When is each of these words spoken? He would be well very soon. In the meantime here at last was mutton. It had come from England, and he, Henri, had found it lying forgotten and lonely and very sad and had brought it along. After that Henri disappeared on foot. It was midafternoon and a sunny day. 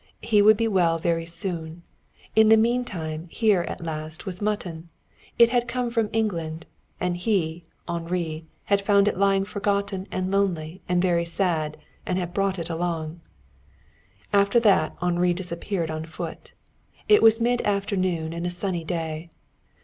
He 0.23 0.41
would 0.41 0.57
be 0.57 0.67
well 0.67 0.97
very 0.97 1.27
soon. 1.27 1.83
In 2.35 2.49
the 2.49 2.57
meantime 2.57 3.27
here 3.29 3.61
at 3.61 3.81
last 3.85 4.25
was 4.25 4.41
mutton. 4.41 4.89
It 5.37 5.49
had 5.49 5.67
come 5.67 5.91
from 5.91 6.09
England, 6.11 6.65
and 6.99 7.15
he, 7.15 7.65
Henri, 7.87 8.47
had 8.63 8.81
found 8.81 9.07
it 9.07 9.15
lying 9.15 9.45
forgotten 9.45 10.07
and 10.11 10.31
lonely 10.31 10.81
and 10.89 11.03
very 11.03 11.23
sad 11.25 11.77
and 12.03 12.17
had 12.17 12.33
brought 12.33 12.57
it 12.57 12.67
along. 12.67 13.21
After 14.33 14.59
that 14.61 14.95
Henri 15.03 15.35
disappeared 15.35 15.91
on 15.91 16.05
foot. 16.07 16.53
It 17.07 17.21
was 17.21 17.37
midafternoon 17.37 18.33
and 18.33 18.47
a 18.47 18.49
sunny 18.49 18.83
day. 18.83 19.29